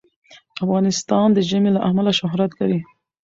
[0.63, 2.79] افغانستان د ژمی له امله شهرت لري.